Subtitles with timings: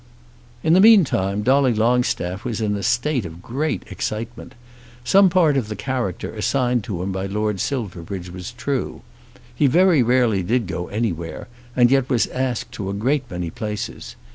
[0.63, 4.55] In the meantime Dolly Longstaff was in a state of great excitement.
[5.03, 9.03] Some part of the character assigned to him by Lord Silverbridge was true.
[9.53, 14.15] He very rarely did go anywhere, and yet was asked to a great many places.